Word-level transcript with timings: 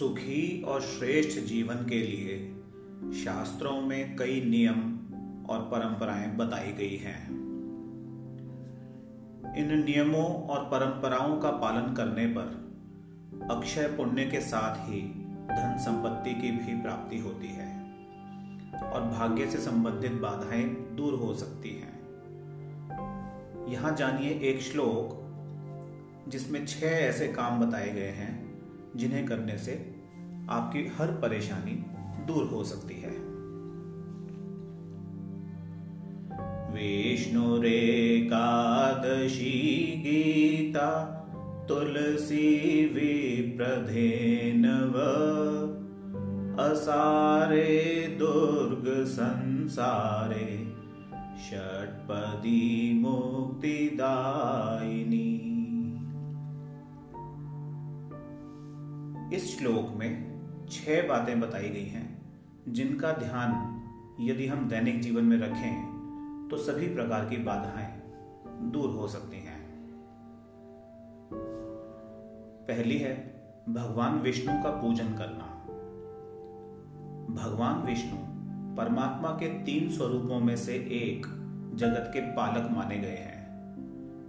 सुखी 0.00 0.62
और 0.62 0.80
श्रेष्ठ 0.80 1.40
जीवन 1.40 1.74
के 1.74 2.02
लिए 2.02 2.56
शास्त्रों 3.24 3.80
में 3.80 4.16
कई 4.16 4.40
नियम 4.40 4.78
और 5.46 5.58
परंपराएँ 5.60 6.36
बताई 6.36 6.72
गई 6.72 6.96
हैं। 6.96 7.28
इन 9.56 9.84
नियमों 9.84 10.24
और 10.24 10.64
परंपराओं 10.64 11.38
का 11.38 11.50
पालन 11.50 11.94
करने 11.94 12.26
पर 12.26 12.70
अक्षय 13.50 13.86
पुण्य 13.86 14.24
के 14.24 14.40
साथ 14.40 14.90
ही 14.90 15.00
धन 15.50 15.76
संपत्ति 15.80 16.34
की 16.34 16.50
भी 16.50 16.82
प्राप्ति 16.82 17.18
होती 17.18 17.48
है 17.48 17.80
और 18.82 19.00
भाग्य 19.00 19.50
से 19.50 19.58
संबंधित 19.58 20.12
बाधाएँ 20.12 20.64
दूर 20.66 21.14
हो 21.14 21.34
सकती 21.34 21.68
हैं। 21.68 21.98
यहाँ 23.68 23.96
जानिए 23.96 24.30
एक 24.30 24.60
श्लोक 24.60 25.16
जिसमें 26.28 26.66
छह 26.66 26.86
ऐसे 26.86 27.28
काम 27.28 27.66
बताए 27.66 27.90
गए 27.90 28.10
हैं। 28.10 28.49
जिन्हें 28.96 29.26
करने 29.26 29.58
से 29.58 29.94
आपकी 30.50 30.92
हर 30.98 31.06
परेशानी 31.06 31.84
दूर 32.26 32.44
हो 32.44 32.64
सकती 32.64 32.94
है। 32.94 33.30
विष्णु 36.74 37.40
विष्णुरेकादशी 37.40 40.02
गीता 40.06 41.16
तुलसी 41.68 42.86
विप्रधेनव, 42.86 44.92
असारे 46.62 48.16
दुर्ग 48.18 49.04
संसारे, 49.04 50.72
षटपदी 51.50 53.00
मुक्तिदायिनी। 53.00 55.39
इस 59.32 59.58
श्लोक 59.58 59.96
में 59.96 60.40
छह 60.70 61.08
बातें 61.08 61.40
बताई 61.40 61.68
गई 61.68 61.84
हैं, 61.84 62.22
जिनका 62.68 63.12
ध्यान 63.12 63.76
यदि 64.20 64.46
हम 64.46 64.68
दैनिक 64.68 65.00
जीवन 65.00 65.24
में 65.24 65.38
रखें 65.38 66.00
तो 66.50 66.56
सभी 66.56 66.94
प्रकार 66.94 67.24
की 67.24 67.36
बाधाएँ 67.36 68.02
दूर 68.70 68.90
हो 68.90 69.08
सकती 69.08 69.36
हैं। 69.36 69.60
पहली 72.68 72.98
है, 72.98 73.14
भगवान 73.68 74.20
विष्णु 74.20 74.62
का 74.62 74.70
पूजन 74.70 75.08
करना। 75.08 75.46
भगवान 77.34 77.86
विष्णु 77.86 78.16
परमात्मा 78.76 79.28
के 79.28 79.48
तीन 79.64 79.90
स्वरूपों 79.90 80.40
में 80.40 80.56
से 80.56 80.74
एक 80.74 81.26
जगत 81.74 82.10
के 82.14 82.20
पालक 82.20 82.70
माने 82.70 82.98
गए 82.98 83.16
हैं। 83.16 83.40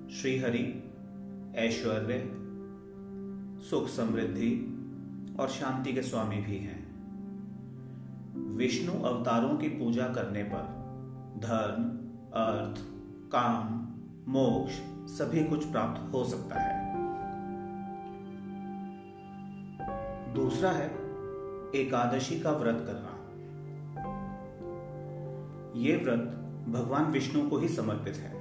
श्रीहरि, 0.10 0.84
ऐश्वर्य, 1.56 2.32
सुख 3.70 3.88
समृद्धि 3.88 4.71
और 5.40 5.48
शांति 5.48 5.94
के 5.94 6.02
स्वामी 6.02 6.36
भी 6.36 6.58
हैं। 6.58 6.92
विष्णु 8.56 9.04
अवतारों 9.04 9.58
की 9.58 9.68
पूजा 9.68 10.08
करने 10.08 10.44
पर 10.44 10.82
धर्म, 11.38 11.84
अर्थ, 12.34 12.82
काम, 13.32 13.88
मोक्ष, 14.32 14.74
सभी 15.12 15.44
कुछ 15.44 15.72
प्राप्त 15.72 16.14
हो 16.14 16.24
सकता 16.24 16.60
है। 16.60 16.92
दूसरा 20.34 20.72
है, 20.72 20.88
एकादशी 21.76 22.40
का 22.40 22.52
व्रत 22.52 22.78
करना। 22.88 23.18
ये 25.76 25.96
व्रत 25.96 26.20
भगवान 26.70 27.06
विष्णु 27.06 27.50
को 27.50 27.58
ही 27.58 27.68
समर्पित 27.68 28.16
है। 28.16 28.34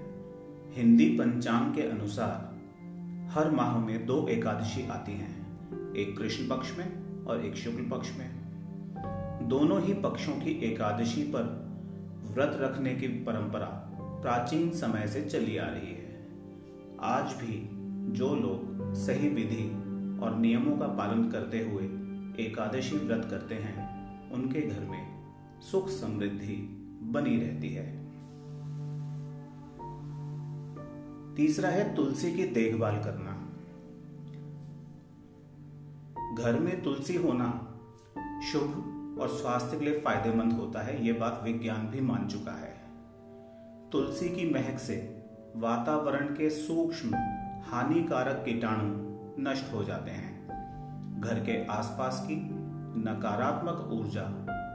हिंदी 0.72 1.06
पंचांग 1.06 1.74
के 1.74 1.82
अनुसार 1.82 2.50
हर 3.30 3.50
माह 3.50 3.78
में 3.78 4.06
दो 4.06 4.28
एकादशी 4.28 4.88
आती 4.88 5.12
हैं। 5.12 5.39
एक 5.96 6.18
कृष्ण 6.18 6.48
पक्ष 6.48 6.78
में 6.78 7.24
और 7.24 7.44
एक 7.44 7.54
शुक्ल 7.54 7.88
पक्ष 7.90 8.08
में। 8.18 8.40
दोनों 9.48 9.82
ही 9.82 9.94
पक्षों 9.94 10.32
की 10.32 10.50
एकादशी 10.50 11.22
पर 11.22 11.70
व्रत 12.24 12.58
रखने 12.60 12.94
की 12.94 13.08
परंपरा 13.08 13.66
प्राचीन 14.22 14.70
समय 14.70 15.06
से 15.06 15.24
चली 15.24 15.56
आ 15.56 15.66
रही 15.66 15.92
है। 15.92 16.28
आज 17.00 17.24
भी 17.24 17.68
जो 18.12 18.34
लोग 18.34 18.94
सही 18.94 19.28
विधि 19.28 19.70
और 20.24 20.36
नियमों 20.38 20.78
का 20.78 20.86
पालन 20.86 21.30
करते 21.30 21.58
हुए 21.58 21.84
एकादशी 22.46 22.96
व्रत 22.96 23.26
करते 23.30 23.54
हैं, 23.54 24.00
उनके 24.30 24.60
घर 24.60 24.80
में 24.80 25.32
सुख 25.60 25.88
समृद्धि 25.88 26.76
बनी 27.02 27.36
रहती 27.36 27.68
है। 27.68 28.00
तीसरा 31.34 31.68
है 31.68 31.94
तुलसी 31.94 32.32
की 32.32 32.46
देखभाल 32.46 32.96
करना। 32.96 33.39
घर 36.40 36.58
में 36.58 36.82
तुलसी 36.82 37.16
होना 37.16 37.46
शुभ 38.52 38.70
और 39.20 39.28
स्वास्थ्य 39.28 39.78
के 39.78 39.84
लिए 39.84 40.00
फ़ायदेमंद 40.00 40.52
होता 40.52 40.82
है 40.82 41.06
यह 41.06 41.18
बात 41.18 41.40
विज्ञान 41.44 41.86
भी 41.86 42.00
मान 42.00 42.28
चुका 42.28 42.52
है। 42.52 42.80
तुलसी 43.90 44.28
की 44.28 44.54
महक 44.54 44.78
से 44.78 45.24
वातावरण 45.56 46.26
के 46.26 46.50
सूक्ष्म, 46.50 47.08
हानिकारक 47.64 48.42
कीटाणु 48.44 49.10
नष्ट 49.42 49.72
हो 49.72 49.84
जाते 49.84 50.10
हैं। 50.10 50.46
घर 51.20 51.34
के 51.34 51.66
आसपास 51.66 52.24
की 52.28 52.36
नकारात्मक 53.00 53.92
ऊर्जा 53.92 54.22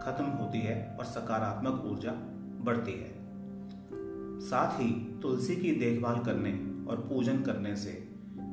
खत्म 0.05 0.25
होती 0.25 0.59
है 0.59 0.95
और 0.99 1.05
सकारात्मक 1.05 1.85
ऊर्जा 1.85 2.11
बढ़ती 2.63 2.91
है। 2.91 3.11
साथ 4.39 4.79
ही 4.79 5.19
तुलसी 5.21 5.55
की 5.55 5.71
देखभाल 5.71 6.15
करने 6.15 6.51
और 6.91 6.97
पूजन 6.97 7.41
करने 7.41 7.75
से 7.75 7.91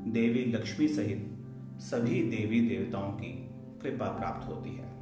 देवी 0.06 0.44
लक्ष्मी 0.52 0.88
सहित 0.88 1.28
सभी 1.78 2.22
देवी 2.22 2.68
देवताओं 2.68 3.12
की 3.12 3.50
कृपा 3.82 4.06
प्राप्त 4.06 4.48
होती 4.48 4.70
है। 4.70 4.92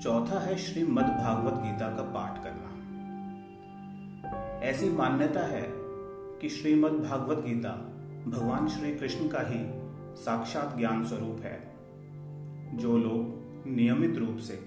चौथा 0.00 0.40
है 0.40 0.56
श्रीमद 0.56 1.04
भागवत 1.04 1.54
गीता 1.54 1.96
का 1.96 2.02
पाठ 2.02 2.44
करना। 2.44 2.70
ऐसी 4.62 4.90
मान्यता 4.90 5.46
है 5.46 5.64
कि 6.40 6.48
श्रीमद 6.48 6.92
भागवत 6.92 7.44
गीता 7.44 7.70
भगवान 8.26 8.68
श्री 8.68 8.94
कृष्ण 8.94 9.28
का 9.28 9.40
ही 9.40 9.80
साक्षात 10.22 10.78
ज्ञान 10.78 11.04
स्वरूप 11.04 11.40
है, 11.40 11.70
जो 12.76 12.98
लोग 12.98 13.40
नियमित 13.66 14.16
रूप 14.16 14.36
से 14.36 14.58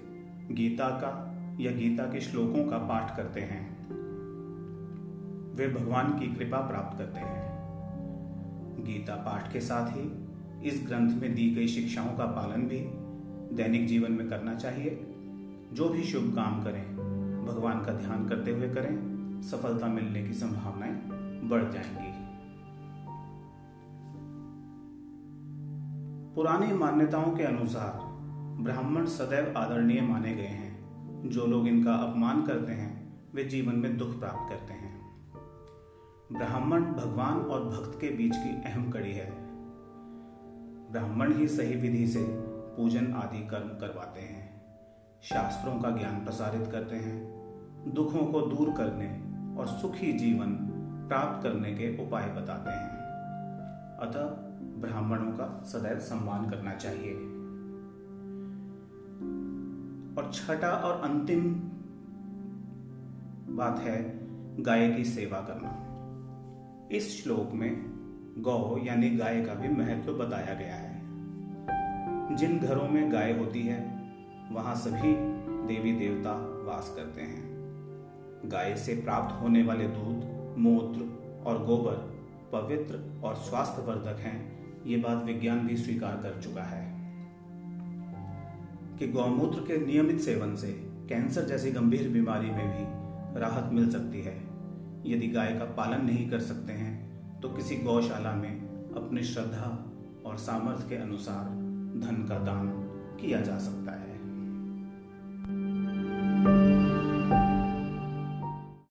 गीता 0.51 0.89
का 0.89 1.29
या 1.59 1.71
गीता 1.71 2.03
के 2.03 2.21
श्लोकों 2.21 2.69
का 2.69 2.77
पाठ 2.77 3.17
करते 3.17 3.41
हैं। 3.41 3.87
वे 5.55 5.67
भगवान 5.67 6.19
की 6.19 6.27
कृपा 6.35 6.57
प्राप्त 6.57 6.97
करते 6.97 7.19
हैं। 7.19 7.52
गीता 8.85 9.15
पाठ 9.15 9.53
के 9.53 9.61
साथ 9.61 9.91
ही 9.91 10.33
इस 10.67 10.83
ग्रंथ 10.87 11.21
में 11.21 11.35
दी 11.35 11.55
गई 11.55 11.67
शिक्षाओं 11.67 12.17
का 12.17 12.25
पालन 12.25 12.61
भी 12.61 12.79
दैनिक 13.55 13.87
जीवन 13.87 14.11
में 14.11 14.29
करना 14.29 14.55
चाहिए। 14.55 14.89
जो 15.73 15.89
भी 15.89 16.03
शुभ 16.03 16.35
काम 16.35 16.63
करें, 16.63 16.97
भगवान 17.45 17.85
का 17.85 17.93
ध्यान 17.93 18.29
करते 18.29 18.51
हुए 18.51 18.69
करें, 18.69 19.13
सफलता 19.41 19.87
मिलने 19.87 20.23
की 20.23 20.33
संभावनाएँ 20.33 21.01
बढ़ 21.49 21.71
जाएँगी। 21.71 22.23
पुरानी 26.35 26.73
मान्यताओं 26.73 27.31
के 27.31 27.43
अनुसार 27.43 28.13
ब्राह्मण 28.63 29.05
सदैव 29.05 29.53
आदरणीय 29.57 30.01
माने 30.01 30.35
गए 30.35 30.41
हैं। 30.41 30.73
जो 31.29 31.45
लोग 31.45 31.67
इनका 31.67 31.93
अपमान 31.93 32.45
करते 32.45 32.71
हैं, 32.71 33.13
वे 33.33 33.43
जीवन 33.43 33.75
में 33.75 33.97
दुख 33.97 34.19
प्राप्त 34.19 34.49
करते 34.49 34.73
हैं। 34.73 34.92
ब्राह्मण 36.31 36.81
भगवान 36.81 37.39
और 37.39 37.65
भक्त 37.65 38.01
के 38.01 38.09
बीच 38.09 38.35
की 38.35 38.63
अहम 38.63 38.91
कड़ी 38.91 39.11
है। 39.11 39.31
ब्राह्मण 40.91 41.33
ही 41.33 41.47
सही 41.47 41.75
विधि 41.75 42.07
से 42.07 42.25
पूजन 42.49 43.13
आदि 43.13 43.47
कर्म 43.47 43.67
करवाते 43.67 44.21
हैं। 44.21 44.61
शास्त्रों 45.21 45.79
का 45.79 45.89
ज्ञान 45.89 46.25
प्रसारित 46.25 46.71
करते 46.71 46.95
हैं। 46.95 47.43
दुखों 47.93 48.25
को 48.25 48.41
दूर 48.41 48.73
करने 48.73 49.33
और 49.59 49.67
सुखी 49.67 50.13
जीवन 50.13 50.51
प्राप्त 51.09 51.43
करने 51.43 51.71
के 51.71 52.07
उपाय 52.07 52.27
बताते 52.27 52.71
हैं। 52.71 52.89
अतः 53.97 54.23
ब्राह्मणों 54.81 55.31
का 55.31 55.63
सदैव 55.63 55.99
सम्मान 55.99 56.49
करना 56.49 56.73
चाहिए। 56.73 57.13
और 60.17 60.31
छठा 60.33 60.69
और 60.69 61.09
अंतिम 61.09 61.53
बात 63.55 63.79
है, 63.79 64.19
गाय 64.63 64.91
की 64.91 65.03
सेवा 65.03 65.39
करना। 65.41 65.92
इस 66.93 67.23
श्लोक 67.23 67.53
में 67.53 67.83
गौ 68.37 68.79
यानी 68.83 69.09
गाय 69.09 69.41
का 69.41 69.53
भी 69.53 69.69
महत्व 69.69 70.13
बताया 70.13 70.53
गया 70.53 70.75
है। 70.75 71.01
जिन 72.35 72.59
घरों 72.59 72.89
में 72.89 73.11
गाय 73.11 73.33
होती 73.39 73.61
है, 73.61 74.11
वहाँ 74.51 74.75
सभी 74.75 75.15
देवी 75.67 75.91
देवता 75.91 76.31
वास 76.65 76.93
करते 76.95 77.21
हैं। 77.21 77.43
गाय 78.45 78.75
से 78.75 78.95
प्राप्त 78.95 79.41
होने 79.41 79.63
वाले 79.63 79.87
दूध, 79.87 80.55
मूत्र 80.57 81.01
और 81.45 81.65
गोबर 81.65 82.13
पवित्र 82.51 83.21
और 83.23 83.35
स्वास्थ्यवर्धक 83.35 84.19
हैं, 84.19 84.65
ये 84.85 84.97
बात 84.97 85.23
विज्ञान 85.23 85.67
भी 85.67 85.77
स्वीकार 85.77 86.15
कर 86.15 86.41
चुका 86.41 86.63
है। 86.63 86.93
कि 88.99 89.07
गौमूत्र 89.07 89.59
के 89.59 89.85
नियमित 89.85 90.19
सेवन 90.19 90.55
से 90.55 90.71
कैंसर 91.09 91.45
जैसी 91.45 91.71
गंभीर 91.71 92.09
बीमारी 92.09 92.51
में 92.51 92.67
भी 92.67 93.03
राहत 93.39 93.73
मिल 93.73 93.91
सकती 93.91 94.21
है 94.21 94.52
यदि 95.05 95.27
गाय 95.27 95.53
का 95.53 95.65
पालन 95.65 96.05
नहीं 96.05 96.29
कर 96.29 96.39
सकते 96.39 96.73
हैं 96.73 96.93
तो 97.41 97.49
किसी 97.49 97.75
गौशाला 97.75 98.31
में 98.31 98.61
अपनी 98.95 99.23
श्रद्धा 99.23 99.93
और 100.25 100.37
सामर्थ्य 100.37 100.89
के 100.89 100.95
अनुसार 100.95 101.49
धन 101.99 102.25
का 102.29 102.39
दान 102.39 102.67
किया 103.21 103.41
जा 103.41 103.57
सकता 103.59 103.91
है। 103.91 104.12